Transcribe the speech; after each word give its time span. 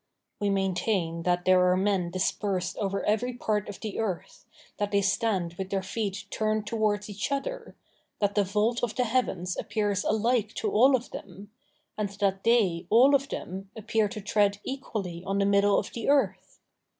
We 0.39 0.49
maintain, 0.49 1.21
that 1.25 1.45
there 1.45 1.63
are 1.71 1.77
men 1.77 2.09
dispersed 2.09 2.75
over 2.77 3.05
every 3.05 3.33
part 3.33 3.69
of 3.69 3.81
the 3.81 3.99
earth, 3.99 4.47
that 4.77 4.89
they 4.89 5.03
stand 5.03 5.53
with 5.59 5.69
their 5.69 5.83
feet 5.83 6.25
turned 6.31 6.65
towards 6.65 7.07
each 7.07 7.31
other, 7.31 7.75
that 8.17 8.33
the 8.33 8.43
vault 8.43 8.81
of 8.81 8.95
the 8.95 9.03
heavens 9.03 9.55
appears 9.55 10.03
alike 10.03 10.55
to 10.55 10.71
all 10.71 10.95
of 10.95 11.11
them, 11.11 11.51
and 11.99 12.09
that 12.17 12.43
they, 12.43 12.87
all 12.89 13.13
of 13.13 13.29
them, 13.29 13.69
appear 13.75 14.07
to 14.09 14.21
tread 14.21 14.57
equally 14.63 15.23
on 15.23 15.37
the 15.37 15.45
middle 15.45 15.77
of 15.77 15.93
the 15.93 16.09
earth. 16.09 16.59